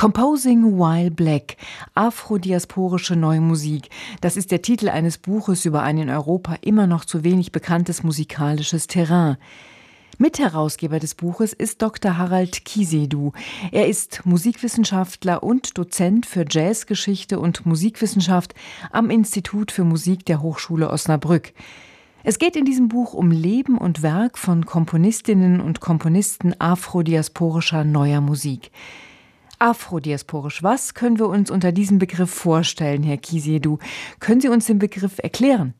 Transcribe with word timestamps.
Composing 0.00 0.78
While 0.78 1.10
Black, 1.10 1.58
afrodiasporische 1.94 3.16
neue 3.16 3.42
Musik. 3.42 3.90
Das 4.22 4.38
ist 4.38 4.50
der 4.50 4.62
Titel 4.62 4.88
eines 4.88 5.18
Buches 5.18 5.66
über 5.66 5.82
ein 5.82 5.98
in 5.98 6.08
Europa 6.08 6.56
immer 6.62 6.86
noch 6.86 7.04
zu 7.04 7.22
wenig 7.22 7.52
bekanntes 7.52 8.02
musikalisches 8.02 8.86
Terrain. 8.86 9.36
Mitherausgeber 10.16 11.00
des 11.00 11.14
Buches 11.14 11.52
ist 11.52 11.82
Dr. 11.82 12.16
Harald 12.16 12.64
Kiesedu. 12.64 13.32
Er 13.72 13.88
ist 13.88 14.22
Musikwissenschaftler 14.24 15.42
und 15.42 15.76
Dozent 15.76 16.24
für 16.24 16.46
Jazzgeschichte 16.48 17.38
und 17.38 17.66
Musikwissenschaft 17.66 18.54
am 18.90 19.10
Institut 19.10 19.70
für 19.70 19.84
Musik 19.84 20.24
der 20.24 20.40
Hochschule 20.40 20.88
Osnabrück. 20.88 21.52
Es 22.22 22.38
geht 22.38 22.56
in 22.56 22.64
diesem 22.64 22.88
Buch 22.88 23.12
um 23.12 23.30
Leben 23.30 23.76
und 23.76 24.02
Werk 24.02 24.38
von 24.38 24.64
Komponistinnen 24.64 25.60
und 25.60 25.80
Komponisten 25.80 26.58
afrodiasporischer 26.58 27.84
neuer 27.84 28.22
Musik. 28.22 28.70
Afrodiasporisch. 29.60 30.62
Was 30.62 30.94
können 30.94 31.18
wir 31.18 31.28
uns 31.28 31.50
unter 31.50 31.70
diesem 31.70 31.98
Begriff 31.98 32.30
vorstellen, 32.30 33.02
Herr 33.02 33.18
Kisiedu? 33.18 33.78
Können 34.18 34.40
Sie 34.40 34.48
uns 34.48 34.66
den 34.66 34.78
Begriff 34.78 35.18
erklären? 35.18 35.74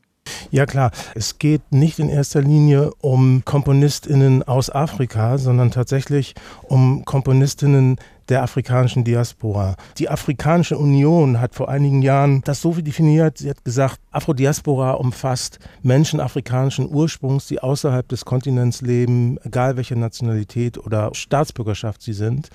Ja 0.53 0.67
klar, 0.67 0.91
es 1.15 1.39
geht 1.39 1.63
nicht 1.71 2.01
in 2.01 2.09
erster 2.09 2.43
Linie 2.43 2.91
um 3.01 3.45
Komponistinnen 3.45 4.43
aus 4.43 4.69
Afrika, 4.69 5.39
sondern 5.39 5.71
tatsächlich 5.71 6.35
um 6.63 7.05
Komponistinnen 7.05 7.99
der 8.29 8.43
afrikanischen 8.43 9.05
Diaspora. 9.05 9.77
Die 9.99 10.09
Afrikanische 10.09 10.77
Union 10.77 11.41
hat 11.41 11.55
vor 11.55 11.69
einigen 11.69 12.03
Jahren 12.03 12.43
das 12.43 12.61
so 12.61 12.73
definiert, 12.73 13.39
sie 13.39 13.51
hat 13.51 13.65
gesagt, 13.65 14.01
Afrodiaspora 14.11 14.93
umfasst 14.93 15.61
Menschen 15.83 16.19
afrikanischen 16.19 16.93
Ursprungs, 16.93 17.47
die 17.47 17.61
außerhalb 17.61 18.09
des 18.09 18.25
Kontinents 18.25 18.81
leben, 18.81 19.39
egal 19.45 19.77
welche 19.77 19.95
Nationalität 19.95 20.79
oder 20.79 21.15
Staatsbürgerschaft 21.15 22.03
sie 22.03 22.13
sind. 22.13 22.51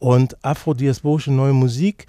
Und 0.00 0.44
afrodiasporische 0.44 1.32
neue 1.32 1.52
Musik 1.52 2.06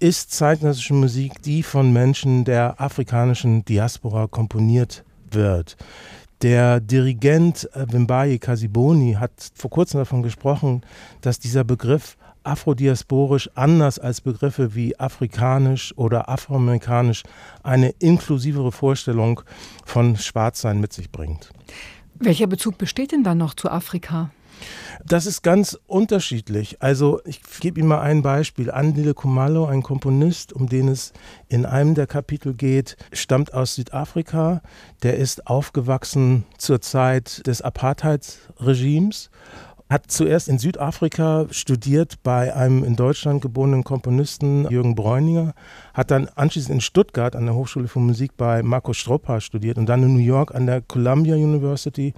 ist 0.00 0.32
zeitgenössische 0.32 0.94
Musik, 0.94 1.42
die 1.42 1.62
von 1.62 1.92
Menschen 1.92 2.44
der 2.44 2.80
afrikanischen 2.80 3.64
Diaspora 3.64 4.26
komponiert 4.26 5.04
wird. 5.30 5.76
Der 6.42 6.80
Dirigent 6.80 7.68
äh, 7.74 7.86
Wimbaye 7.92 8.38
Kasiboni 8.38 9.12
hat 9.20 9.30
vor 9.54 9.70
kurzem 9.70 9.98
davon 10.00 10.22
gesprochen, 10.22 10.80
dass 11.20 11.38
dieser 11.38 11.64
Begriff 11.64 12.16
afrodiasporisch 12.42 13.50
anders 13.54 13.98
als 13.98 14.22
Begriffe 14.22 14.74
wie 14.74 14.98
afrikanisch 14.98 15.92
oder 15.98 16.30
afroamerikanisch 16.30 17.22
eine 17.62 17.90
inklusivere 17.98 18.72
Vorstellung 18.72 19.42
von 19.84 20.16
Schwarzsein 20.16 20.80
mit 20.80 20.94
sich 20.94 21.10
bringt. 21.10 21.50
Welcher 22.14 22.46
Bezug 22.46 22.78
besteht 22.78 23.12
denn 23.12 23.22
dann 23.22 23.36
noch 23.36 23.52
zu 23.52 23.70
Afrika? 23.70 24.30
Das 25.04 25.26
ist 25.26 25.42
ganz 25.42 25.78
unterschiedlich. 25.86 26.82
Also 26.82 27.20
ich 27.24 27.40
gebe 27.60 27.80
Ihnen 27.80 27.88
mal 27.88 28.00
ein 28.00 28.22
Beispiel. 28.22 28.70
Andile 28.70 29.14
Kumalo, 29.14 29.66
ein 29.66 29.82
Komponist, 29.82 30.52
um 30.52 30.68
den 30.68 30.88
es 30.88 31.12
in 31.48 31.66
einem 31.66 31.94
der 31.94 32.06
Kapitel 32.06 32.54
geht, 32.54 32.96
stammt 33.12 33.54
aus 33.54 33.74
Südafrika. 33.74 34.62
Der 35.02 35.16
ist 35.16 35.46
aufgewachsen 35.46 36.44
zur 36.58 36.80
Zeit 36.80 37.46
des 37.46 37.62
Apartheidsregimes 37.62 39.30
hat 39.90 40.04
zuerst 40.08 40.48
in 40.48 40.60
Südafrika 40.60 41.46
studiert 41.50 42.22
bei 42.22 42.54
einem 42.54 42.84
in 42.84 42.94
Deutschland 42.94 43.42
geborenen 43.42 43.82
Komponisten 43.82 44.70
Jürgen 44.70 44.94
Bräuninger, 44.94 45.52
hat 45.92 46.12
dann 46.12 46.28
anschließend 46.36 46.74
in 46.74 46.80
Stuttgart 46.80 47.34
an 47.34 47.46
der 47.46 47.56
Hochschule 47.56 47.88
für 47.88 47.98
Musik 47.98 48.36
bei 48.36 48.62
Marco 48.62 48.92
Stroppa 48.92 49.40
studiert 49.40 49.78
und 49.78 49.86
dann 49.86 50.04
in 50.04 50.14
New 50.14 50.20
York 50.20 50.54
an 50.54 50.66
der 50.66 50.80
Columbia 50.80 51.34
University, 51.34 52.14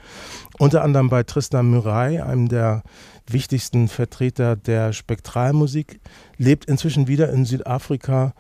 unter 0.59 0.83
anderem 0.83 1.09
bei 1.09 1.23
Tristan 1.23 1.71
Murray, 1.71 2.21
einem 2.21 2.49
der 2.49 2.83
wichtigsten 3.27 3.89
Vertreter 3.89 4.55
der 4.55 4.93
Spektralmusik, 4.93 5.99
lebt 6.43 6.65
inzwischen 6.65 7.07
wieder 7.07 7.33
in 7.33 7.45
Südafrika 7.45 8.35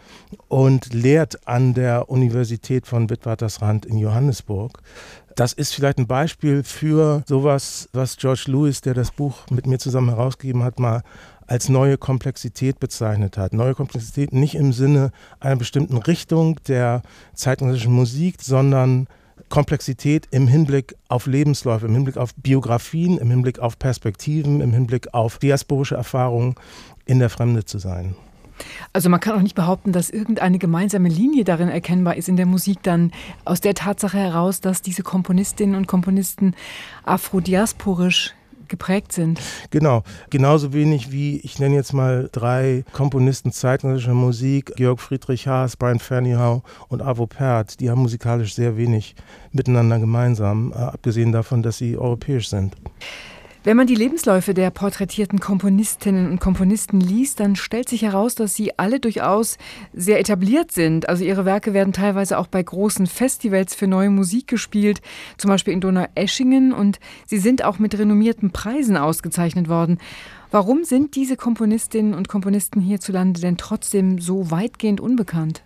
und 0.48 0.92
lehrt 0.92 1.46
an 1.46 1.72
der 1.72 2.10
Universität 2.10 2.86
von 2.86 3.08
Witwatersrand 3.08 3.86
in 3.86 3.96
Johannesburg. 3.96 4.82
Das 5.36 5.52
ist 5.52 5.74
vielleicht 5.74 5.98
ein 5.98 6.06
Beispiel 6.06 6.62
für 6.62 7.22
sowas, 7.26 7.88
was 7.92 8.16
George 8.16 8.44
Lewis, 8.48 8.80
der 8.80 8.94
das 8.94 9.12
Buch 9.12 9.48
mit 9.50 9.66
mir 9.66 9.78
zusammen 9.78 10.10
herausgegeben 10.10 10.64
hat, 10.64 10.78
mal 10.78 11.02
als 11.46 11.68
neue 11.68 11.96
Komplexität 11.96 12.80
bezeichnet 12.80 13.38
hat. 13.38 13.52
Neue 13.52 13.74
Komplexität 13.74 14.32
nicht 14.32 14.56
im 14.56 14.72
Sinne 14.72 15.12
einer 15.40 15.56
bestimmten 15.56 15.96
Richtung 15.96 16.58
der 16.66 17.02
zeitgenössischen 17.34 17.92
Musik, 17.92 18.42
sondern 18.42 19.06
Komplexität 19.52 20.28
im 20.30 20.48
Hinblick 20.48 20.94
auf 21.08 21.26
Lebensläufe, 21.26 21.84
im 21.84 21.92
Hinblick 21.92 22.16
auf 22.16 22.34
Biografien, 22.36 23.18
im 23.18 23.28
Hinblick 23.28 23.58
auf 23.58 23.78
Perspektiven, 23.78 24.62
im 24.62 24.72
Hinblick 24.72 25.12
auf 25.12 25.36
diasporische 25.36 25.94
Erfahrungen 25.94 26.54
in 27.04 27.18
der 27.18 27.28
Fremde 27.28 27.66
zu 27.66 27.76
sein. 27.76 28.16
Also 28.94 29.10
man 29.10 29.20
kann 29.20 29.36
auch 29.36 29.42
nicht 29.42 29.54
behaupten, 29.54 29.92
dass 29.92 30.08
irgendeine 30.08 30.58
gemeinsame 30.58 31.10
Linie 31.10 31.44
darin 31.44 31.68
erkennbar 31.68 32.16
ist 32.16 32.30
in 32.30 32.38
der 32.38 32.46
Musik 32.46 32.78
dann 32.82 33.12
aus 33.44 33.60
der 33.60 33.74
Tatsache 33.74 34.16
heraus, 34.16 34.62
dass 34.62 34.80
diese 34.80 35.02
Komponistinnen 35.02 35.76
und 35.76 35.86
Komponisten 35.86 36.54
afrodiasporisch 37.04 38.32
geprägt 38.72 39.12
sind. 39.12 39.38
Genau, 39.70 40.02
genauso 40.30 40.72
wenig 40.72 41.12
wie 41.12 41.38
ich 41.40 41.58
nenne 41.58 41.76
jetzt 41.76 41.92
mal 41.92 42.30
drei 42.32 42.84
Komponisten 42.92 43.52
zeitgenössischer 43.52 44.14
Musik, 44.14 44.72
Georg 44.76 44.98
Friedrich 44.98 45.46
Haas, 45.46 45.76
Brian 45.76 45.98
Ferneyhough 45.98 46.62
und 46.88 47.02
Avo 47.02 47.26
Pärt, 47.26 47.80
die 47.80 47.90
haben 47.90 48.00
musikalisch 48.00 48.54
sehr 48.54 48.78
wenig 48.78 49.14
miteinander 49.52 49.98
gemeinsam, 49.98 50.72
äh, 50.72 50.78
abgesehen 50.78 51.32
davon, 51.32 51.62
dass 51.62 51.76
sie 51.76 51.98
europäisch 51.98 52.48
sind. 52.48 52.74
Wenn 53.64 53.76
man 53.76 53.86
die 53.86 53.94
Lebensläufe 53.94 54.54
der 54.54 54.72
porträtierten 54.72 55.38
Komponistinnen 55.38 56.32
und 56.32 56.40
Komponisten 56.40 57.00
liest, 57.00 57.38
dann 57.38 57.54
stellt 57.54 57.88
sich 57.88 58.02
heraus, 58.02 58.34
dass 58.34 58.56
sie 58.56 58.76
alle 58.76 58.98
durchaus 58.98 59.56
sehr 59.92 60.18
etabliert 60.18 60.72
sind. 60.72 61.08
Also 61.08 61.22
ihre 61.22 61.44
Werke 61.44 61.72
werden 61.72 61.92
teilweise 61.92 62.38
auch 62.38 62.48
bei 62.48 62.60
großen 62.60 63.06
Festivals 63.06 63.76
für 63.76 63.86
neue 63.86 64.10
Musik 64.10 64.48
gespielt, 64.48 65.00
zum 65.38 65.48
Beispiel 65.48 65.74
in 65.74 65.80
Donaueschingen, 65.80 66.72
und 66.72 66.98
sie 67.24 67.38
sind 67.38 67.64
auch 67.64 67.78
mit 67.78 67.96
renommierten 67.96 68.50
Preisen 68.50 68.96
ausgezeichnet 68.96 69.68
worden. 69.68 69.98
Warum 70.50 70.82
sind 70.82 71.14
diese 71.14 71.36
Komponistinnen 71.36 72.14
und 72.14 72.26
Komponisten 72.26 72.80
hierzulande 72.80 73.40
denn 73.40 73.58
trotzdem 73.58 74.18
so 74.18 74.50
weitgehend 74.50 75.00
unbekannt? 75.00 75.62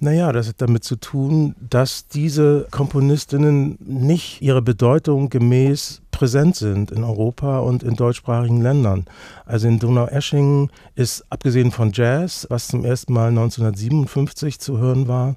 Naja, 0.00 0.30
das 0.30 0.46
hat 0.48 0.60
damit 0.60 0.84
zu 0.84 0.94
tun, 0.94 1.56
dass 1.58 2.06
diese 2.06 2.68
Komponistinnen 2.70 3.78
nicht 3.80 4.40
ihrer 4.40 4.62
Bedeutung 4.62 5.28
gemäß 5.28 6.02
präsent 6.12 6.54
sind 6.56 6.92
in 6.92 7.02
Europa 7.02 7.58
und 7.58 7.82
in 7.82 7.94
deutschsprachigen 7.94 8.60
Ländern. 8.60 9.06
Also 9.44 9.66
in 9.66 9.80
Donaueschingen 9.80 10.70
ist, 10.94 11.24
abgesehen 11.30 11.72
von 11.72 11.90
Jazz, 11.92 12.46
was 12.48 12.68
zum 12.68 12.84
ersten 12.84 13.12
Mal 13.12 13.28
1957 13.28 14.60
zu 14.60 14.78
hören 14.78 15.08
war, 15.08 15.34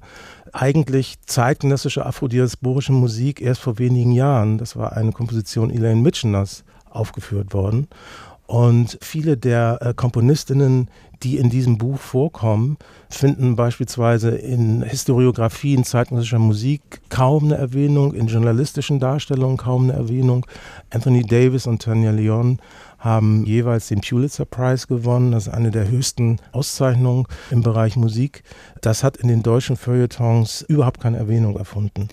eigentlich 0.52 1.20
zeitgenössische 1.26 2.06
afrodiasporische 2.06 2.92
Musik 2.92 3.40
erst 3.40 3.60
vor 3.60 3.78
wenigen 3.78 4.12
Jahren. 4.12 4.58
Das 4.58 4.76
war 4.76 4.92
eine 4.92 5.12
Komposition 5.12 5.70
Elaine 5.70 6.02
Mitcheners 6.02 6.64
aufgeführt 6.90 7.52
worden. 7.54 7.88
Und 8.46 8.98
viele 9.00 9.36
der 9.36 9.78
äh, 9.80 9.94
Komponistinnen, 9.94 10.88
die 11.22 11.36
in 11.38 11.50
diesem 11.50 11.78
Buch 11.78 11.98
vorkommen, 11.98 12.76
finden 13.08 13.56
beispielsweise 13.56 14.30
in 14.30 14.82
Historiografien 14.82 15.84
zeitgenössischer 15.84 16.38
Musik 16.38 17.00
kaum 17.08 17.44
eine 17.44 17.56
Erwähnung, 17.56 18.14
in 18.14 18.26
journalistischen 18.26 19.00
Darstellungen 19.00 19.56
kaum 19.56 19.84
eine 19.84 19.92
Erwähnung. 19.94 20.46
Anthony 20.90 21.22
Davis 21.22 21.66
und 21.66 21.82
Tanya 21.82 22.10
Leon 22.10 22.58
haben 22.98 23.44
jeweils 23.44 23.88
den 23.88 24.00
Pulitzer 24.00 24.44
Prize 24.44 24.86
gewonnen. 24.86 25.32
Das 25.32 25.48
ist 25.48 25.52
eine 25.52 25.70
der 25.70 25.88
höchsten 25.88 26.38
Auszeichnungen 26.52 27.26
im 27.50 27.62
Bereich 27.62 27.96
Musik. 27.96 28.42
Das 28.80 29.02
hat 29.02 29.16
in 29.16 29.28
den 29.28 29.42
deutschen 29.42 29.76
Feuilletons 29.76 30.62
überhaupt 30.62 31.00
keine 31.00 31.18
Erwähnung 31.18 31.56
erfunden. 31.56 32.08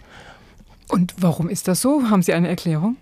Und 0.89 1.13
warum 1.19 1.49
ist 1.49 1.67
das 1.67 1.81
so? 1.81 2.09
Haben 2.09 2.23
Sie 2.23 2.33
eine 2.33 2.47
Erklärung? 2.47 2.97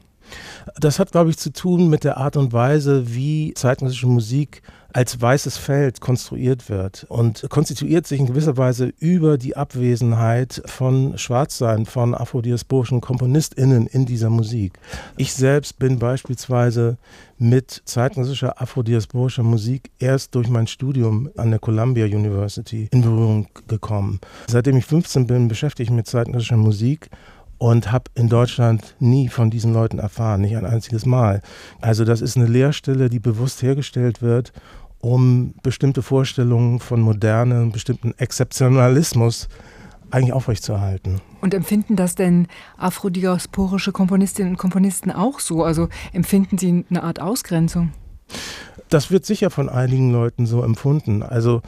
Das 0.79 1.00
hat, 1.00 1.13
glaube 1.13 1.29
ich, 1.29 1.38
zu 1.38 1.53
tun 1.53 1.89
mit 1.89 2.03
der 2.03 2.18
Art 2.18 2.35
und 2.35 2.51
Weise, 2.51 3.16
wie 3.16 3.53
zeitgenössische 3.53 4.07
Musik 4.07 4.62
als 4.93 5.21
weißes 5.21 5.57
Feld 5.57 6.01
konstruiert 6.01 6.69
wird 6.69 7.06
und 7.09 7.45
konstituiert 7.50 8.07
sich 8.07 8.19
in 8.19 8.27
gewisser 8.27 8.57
Weise 8.57 8.94
über 9.00 9.38
die 9.38 9.56
Abwesenheit 9.56 10.62
von 10.65 11.17
Schwarzsein, 11.17 11.85
von 11.85 12.15
afrodiasporischen 12.15 13.01
KomponistInnen 13.01 13.88
in 13.88 14.06
dieser 14.06 14.29
Musik. 14.29 14.79
Ich 15.17 15.33
selbst 15.33 15.79
bin 15.79 16.00
beispielsweise 16.00 16.97
mit 17.38 17.83
zeitgenössischer 17.85 18.62
afrodiasporischer 18.62 19.44
Musik 19.44 19.91
erst 20.00 20.33
durch 20.35 20.50
mein 20.50 20.67
Studium 20.67 21.29
an 21.38 21.51
der 21.51 21.59
Columbia 21.59 22.06
University 22.06 22.89
in 22.91 23.01
Berührung 23.01 23.47
gekommen. 23.67 24.19
Seitdem 24.47 24.77
ich 24.77 24.85
15 24.85 25.27
bin, 25.27 25.47
beschäftige 25.47 25.83
ich 25.83 25.89
mich 25.89 25.97
mit 25.97 26.07
zeitgenössischer 26.07 26.57
Musik 26.57 27.09
und 27.57 27.92
habe 27.92 28.06
in 28.15 28.30
Deutschland 28.30 28.95
nie 29.00 29.30
von 29.30 29.50
diesen 29.50 29.74
Leuten 29.74 30.00
erfahren, 30.00 30.42
nicht 30.42 30.56
ein 30.56 30.65
einziges 30.65 31.06
Mal. 31.06 31.42
Also 31.81 32.06
das 32.06 32.21
ist 32.21 32.38
eine 32.38 32.45
Leerstelle, 32.48 33.09
die 33.09 33.19
bewusst 33.19 33.62
hergestellt 33.62 34.21
wird, 34.21 34.54
um 35.00 35.54
bestimmte 35.63 36.01
Vorstellungen 36.01 36.80
von 36.80 37.01
modernen, 37.01 37.71
bestimmten 37.71 38.13
Exzeptionalismus 38.18 39.48
eigentlich 40.09 40.33
aufrechtzuerhalten. 40.33 41.21
Und 41.42 41.54
empfinden 41.54 41.95
das 41.95 42.15
denn 42.15 42.48
afrodiasporische 42.77 43.92
Komponistinnen 43.92 44.53
und 44.53 44.57
Komponisten 44.57 45.12
auch 45.12 45.39
so? 45.39 45.63
Also 45.63 45.89
empfinden 46.13 46.57
sie 46.57 46.86
eine 46.89 47.03
Art 47.03 47.19
Ausgrenzung? 47.19 47.92
Das 48.89 49.12
wird 49.12 49.25
sicher 49.25 49.50
von 49.50 49.68
einigen 49.68 50.12
Leuten 50.12 50.45
so 50.45 50.63
empfunden. 50.63 51.24
Also 51.24 51.62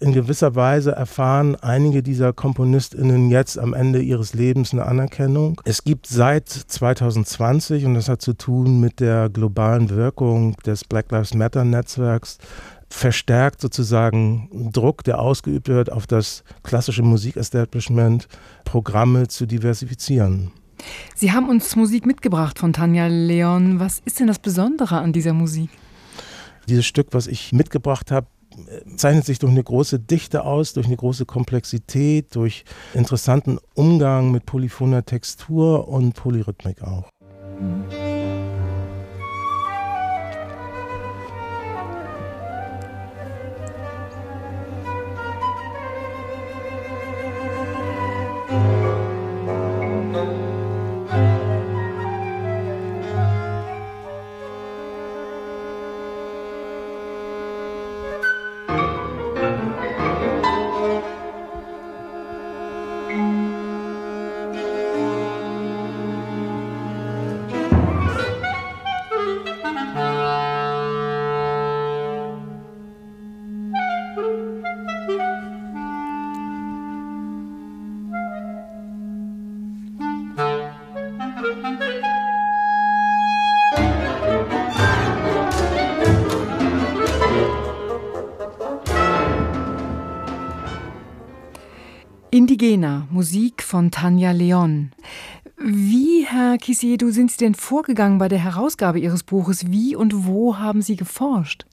in 0.00 0.12
gewisser 0.12 0.54
Weise 0.54 0.92
erfahren 0.92 1.56
einige 1.56 2.02
dieser 2.02 2.32
KomponistInnen 2.32 3.30
jetzt 3.30 3.58
am 3.58 3.74
Ende 3.74 4.00
ihres 4.00 4.34
Lebens 4.34 4.72
eine 4.72 4.86
Anerkennung. 4.86 5.60
Es 5.64 5.84
gibt 5.84 6.06
seit 6.06 6.48
2020, 6.48 7.84
und 7.86 7.94
das 7.94 8.08
hat 8.08 8.20
zu 8.20 8.34
tun 8.34 8.80
mit 8.80 9.00
der 9.00 9.30
globalen 9.30 9.90
Wirkung 9.90 10.56
des 10.66 10.84
Black 10.84 11.10
Lives 11.10 11.34
Matter 11.34 11.64
Netzwerks, 11.64 12.38
verstärkt 12.88 13.60
sozusagen 13.60 14.70
Druck, 14.72 15.04
der 15.04 15.18
ausgeübt 15.18 15.68
wird 15.68 15.90
auf 15.90 16.06
das 16.06 16.44
klassische 16.62 17.02
Musikestablishment, 17.02 18.28
Programme 18.64 19.28
zu 19.28 19.46
diversifizieren. 19.46 20.52
Sie 21.14 21.32
haben 21.32 21.48
uns 21.48 21.76
Musik 21.76 22.06
mitgebracht 22.06 22.58
von 22.58 22.72
Tanja 22.72 23.06
Leon. 23.06 23.80
Was 23.80 24.00
ist 24.04 24.20
denn 24.20 24.26
das 24.26 24.38
Besondere 24.38 24.98
an 24.98 25.12
dieser 25.12 25.32
Musik? 25.32 25.70
Dieses 26.68 26.86
Stück, 26.86 27.08
was 27.12 27.26
ich 27.26 27.52
mitgebracht 27.52 28.10
habe, 28.10 28.26
zeichnet 28.96 29.24
sich 29.24 29.38
durch 29.38 29.52
eine 29.52 29.62
große 29.62 29.98
Dichte 29.98 30.44
aus, 30.44 30.72
durch 30.72 30.86
eine 30.86 30.96
große 30.96 31.26
Komplexität, 31.26 32.34
durch 32.34 32.64
interessanten 32.92 33.58
Umgang 33.74 34.30
mit 34.30 34.46
polyphoner 34.46 35.04
Textur 35.04 35.88
und 35.88 36.14
Polyrhythmik 36.14 36.82
auch. 36.82 37.08
Mhm. 37.60 38.03
Indigena, 92.34 93.06
Musik 93.12 93.62
von 93.62 93.92
Tanja 93.92 94.32
Leon. 94.32 94.90
Wie, 95.56 96.26
Herr 96.26 96.58
Kisiedu, 96.58 97.12
sind 97.12 97.30
Sie 97.30 97.36
denn 97.36 97.54
vorgegangen 97.54 98.18
bei 98.18 98.26
der 98.26 98.40
Herausgabe 98.40 98.98
Ihres 98.98 99.22
Buches? 99.22 99.70
Wie 99.70 99.94
und 99.94 100.26
wo 100.26 100.58
haben 100.58 100.82
Sie 100.82 100.96
geforscht? 100.96 101.64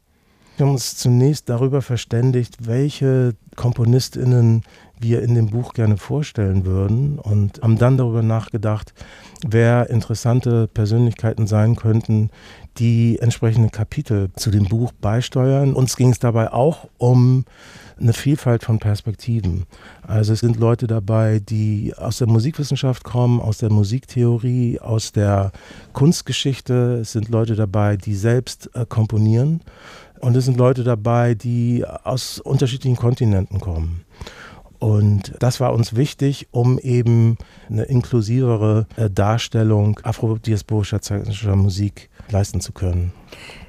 Wir 0.58 0.68
haben 0.68 0.74
uns 0.74 0.98
zunächst 0.98 1.50
darüber 1.50 1.82
verständigt, 1.82 2.68
welche 2.68 3.34
KomponistInnen 3.56 4.62
wir 5.02 5.22
in 5.22 5.36
dem 5.36 5.48
Buch 5.48 5.74
gerne 5.74 5.98
vorstellen 5.98 6.66
würden 6.66 7.20
und 7.20 7.62
haben 7.62 7.78
dann 7.78 7.98
darüber 7.98 8.22
nachgedacht, 8.22 8.94
wer 9.48 9.90
interessante 9.90 10.68
Persönlichkeiten 10.68 11.48
sein 11.48 11.76
könnten, 11.76 12.30
die 12.78 13.20
entsprechende 13.20 13.70
Kapitel 13.70 14.30
zu 14.36 14.52
dem 14.52 14.66
Buch 14.66 14.92
beisteuern. 14.94 15.74
Uns 15.74 15.96
ging 15.96 16.12
es 16.12 16.20
dabei 16.20 16.54
auch 16.54 16.88
um 16.98 17.46
eine 18.00 18.14
Vielfalt 18.14 18.64
von 18.64 18.80
Perspektiven. 18.80 19.66
Also 20.02 20.34
es 20.34 20.40
sind 20.40 20.58
Leute 20.58 20.88
dabei, 20.88 21.40
die 21.40 21.94
aus 21.98 22.18
der 22.18 22.28
Musikwissenschaft 22.28 23.04
kommen, 23.04 23.40
aus 23.40 23.60
der 23.60 23.72
Musiktheorie, 23.72 24.80
aus 24.80 25.12
der 25.12 25.52
Kunstgeschichte. 25.94 27.00
Es 27.02 27.12
sind 27.12 27.30
Leute 27.30 27.56
dabei, 27.56 27.98
die 27.98 28.16
selbst 28.16 28.70
äh, 28.74 28.86
komponieren. 28.86 29.62
Und 30.20 30.36
es 30.36 30.46
sind 30.46 30.58
Leute 30.58 30.84
dabei, 30.84 31.34
die 31.34 31.84
aus 32.04 32.40
unterschiedlichen 32.40 32.96
Kontinenten 32.96 33.60
kommen. 33.60 34.06
Und 34.82 35.36
das 35.38 35.60
war 35.60 35.74
uns 35.74 35.96
wichtig, 35.96 36.48
um 36.50 36.80
eben 36.80 37.38
eine 37.70 37.84
inklusivere 37.84 38.88
äh, 38.96 39.12
Darstellung 39.12 40.00
afrodiasporischer 40.02 41.04
zeitgenössischer 41.04 41.56
Musik 41.56 42.10
leisten 42.32 42.62
zu 42.62 42.72
können. 42.72 43.14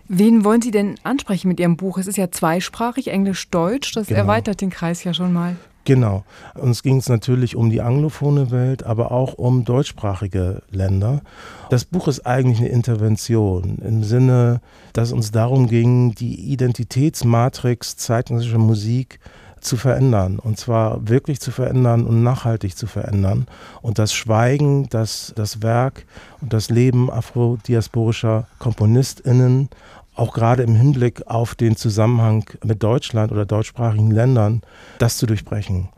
Wen 0.09 0.43
wollen 0.43 0.63
Sie 0.63 0.71
denn 0.71 0.95
ansprechen 1.03 1.49
mit 1.49 1.61
Ihrem 1.61 1.77
Buch? 1.77 1.99
Es 1.99 2.07
ist 2.07 2.17
ja 2.17 2.31
zweisprachig, 2.31 3.09
Englisch-Deutsch. 3.09 3.93
Das 3.93 4.07
genau. 4.07 4.21
erweitert 4.21 4.63
den 4.63 4.71
Kreis 4.71 5.05
ja 5.05 5.13
schon 5.13 5.35
mal. 5.35 5.57
Genau. 5.85 6.25
Uns 6.55 6.83
ging 6.83 6.97
es 6.97 7.11
natürlich 7.11 7.57
um 7.57 7.69
die 7.69 7.83
anglophone 7.83 8.51
Welt, 8.51 8.85
aber 8.85 9.13
auch 9.13 9.35
um 9.35 9.67
deutschsprachige 9.67 10.63
Länder. 10.71 11.21
Das 11.69 11.85
Buch 11.85 12.09
ist 12.09 12.25
eigentlich 12.25 12.59
eine 12.59 12.69
Intervention 12.69 13.83
im 13.85 14.03
Sinne, 14.03 14.63
dass 14.95 15.13
uns 15.13 15.31
darum 15.31 15.67
ging, 15.69 16.15
die 16.15 16.53
Identitätsmatrix 16.53 17.99
zeitgenössischer 17.99 18.57
Musik 18.57 19.19
zu 19.63 19.77
verändern. 19.77 20.39
Und 20.39 20.59
zwar 20.59 21.09
wirklich 21.09 21.41
zu 21.41 21.51
verändern 21.51 22.05
und 22.05 22.23
nachhaltig 22.23 22.77
zu 22.77 22.87
verändern. 22.87 23.47
Und 23.81 23.99
das 23.99 24.13
Schweigen, 24.13 24.89
das, 24.91 25.33
das 25.37 25.63
Werk 25.63 26.05
und 26.41 26.53
das 26.53 26.71
Leben 26.71 27.11
afrodiasporischer 27.11 28.47
KomponistInnen 28.59 29.69
auch 30.15 30.35
gerade 30.35 30.63
im 30.63 30.75
Hinblick 30.75 31.27
auf 31.27 31.55
den 31.55 31.77
Zusammenhang 31.77 32.45
mit 32.63 32.83
Deutschland 32.83 33.33
oder 33.33 33.47
deutschsprachigen 33.47 34.11
Ländern, 34.11 34.63
das 34.99 35.17
zu 35.17 35.27
durchbrechen. 35.27 35.89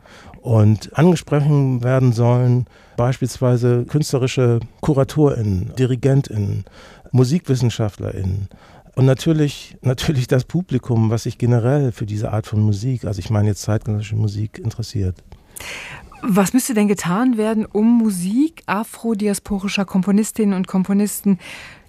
Und 0.41 0.97
angesprochen 0.97 1.83
werden 1.83 2.13
sollen 2.13 2.65
beispielsweise 2.97 3.83
künstlerische 3.85 4.59
KuratorInnen, 4.81 5.73
DirigentInnen, 5.77 6.65
MusikwissenschaftlerInnen, 7.11 8.47
und 8.95 9.05
natürlich, 9.05 9.77
natürlich 9.81 10.27
das 10.27 10.45
Publikum, 10.45 11.09
was 11.09 11.23
sich 11.23 11.37
generell 11.37 11.91
für 11.91 12.05
diese 12.05 12.31
Art 12.31 12.47
von 12.47 12.61
Musik, 12.61 13.05
also 13.05 13.19
ich 13.19 13.29
meine 13.29 13.49
jetzt 13.49 13.61
zeitgenössische 13.61 14.15
Musik, 14.15 14.57
interessiert. 14.57 15.23
Was 16.21 16.53
müsste 16.53 16.73
denn 16.73 16.87
getan 16.87 17.37
werden, 17.37 17.65
um 17.65 17.97
Musik 17.97 18.63
afrodiasporischer 18.65 19.85
Komponistinnen 19.85 20.55
und 20.55 20.67
Komponisten 20.67 21.39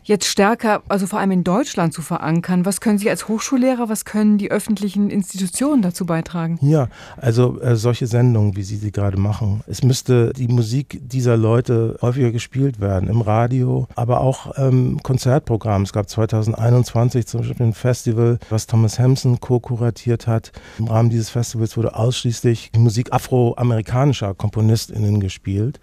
jetzt 0.07 0.27
stärker, 0.27 0.83
also 0.89 1.07
vor 1.07 1.19
allem 1.19 1.33
in 1.33 1.45
Deutschland 1.45 1.93
zu 1.93 2.01
verankern? 2.01 2.65
Was 2.65 2.81
können 2.81 2.99
Sie 2.99 3.11
als 3.11 3.29
Hochschullehrer, 3.29 3.89
was 3.89 4.05
können 4.05 4.39
die 4.39 4.51
öffentlichen 4.51 5.11
Institutionen 5.11 5.83
dazu 5.83 6.07
beitragen? 6.07 6.59
Ja, 6.63 6.89
also 7.17 7.61
äh, 7.61 7.77
solche 7.77 8.07
Sendungen, 8.07 8.57
wie 8.57 8.63
Sie 8.63 8.77
sie 8.77 8.93
gerade 8.93 9.19
machen. 9.19 9.63
Es 9.67 9.83
müsste 9.83 10.33
die 10.33 10.49
Musik 10.49 11.01
dieser 11.03 11.37
Leute 11.37 11.99
häufiger 12.03 12.31
gespielt 12.31 12.81
werden, 12.81 13.09
im 13.09 13.21
Radio, 13.21 13.89
aber 13.97 14.21
auch 14.21 14.53
ähm, 14.57 15.01
Konzertprogramm. 15.03 15.83
Es 15.83 15.93
gab 15.93 16.09
2021 16.09 17.27
zum 17.27 17.41
Beispiel 17.41 17.67
ein 17.67 17.75
Festival, 17.75 18.39
was 18.49 18.67
Thomas 18.67 18.99
Hampson 18.99 19.41
co-kuratiert 19.41 20.27
hat. 20.29 20.53
Im 20.79 20.87
Rahmen 20.87 21.11
dieses 21.11 21.31
Festivals 21.31 21.77
wurde 21.77 21.97
ausschließlich 21.97 22.71
Musik 22.77 23.13
afroamerikanischer 23.13 24.35
KomponistInnen 24.35 25.19
gespielt. 25.21 25.81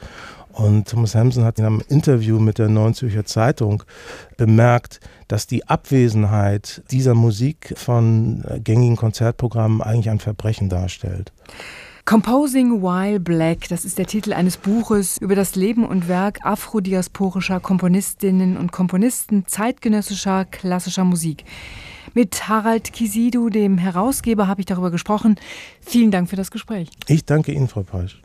Und 0.53 0.87
Thomas 0.87 1.15
Hampson 1.15 1.43
hat 1.43 1.59
in 1.59 1.65
einem 1.65 1.81
Interview 1.89 2.39
mit 2.39 2.59
der 2.59 2.69
Neuen 2.69 2.93
Zürcher 2.93 3.25
Zeitung 3.25 3.83
bemerkt, 4.37 4.99
dass 5.27 5.47
die 5.47 5.67
Abwesenheit 5.67 6.83
dieser 6.91 7.15
Musik 7.15 7.73
von 7.75 8.43
äh, 8.47 8.59
gängigen 8.59 8.95
Konzertprogrammen 8.95 9.81
eigentlich 9.81 10.09
ein 10.09 10.19
Verbrechen 10.19 10.69
darstellt. 10.69 11.33
Composing 12.05 12.81
While 12.81 13.19
Black, 13.19 13.69
das 13.69 13.85
ist 13.85 13.97
der 13.97 14.05
Titel 14.05 14.33
eines 14.33 14.57
Buches 14.57 15.17
über 15.17 15.35
das 15.35 15.55
Leben 15.55 15.85
und 15.85 16.09
Werk 16.09 16.45
afrodiasporischer 16.45 17.61
Komponistinnen 17.61 18.57
und 18.57 18.71
Komponisten 18.73 19.45
zeitgenössischer 19.47 20.45
klassischer 20.45 21.05
Musik. 21.05 21.45
Mit 22.13 22.47
Harald 22.47 22.93
Kisidu, 22.93 23.49
dem 23.49 23.77
Herausgeber, 23.77 24.47
habe 24.47 24.61
ich 24.61 24.65
darüber 24.65 24.91
gesprochen. 24.91 25.37
Vielen 25.81 26.11
Dank 26.11 26.29
für 26.29 26.35
das 26.35 26.51
Gespräch. 26.51 26.89
Ich 27.07 27.25
danke 27.25 27.53
Ihnen, 27.53 27.69
Frau 27.69 27.83
Peisch. 27.83 28.21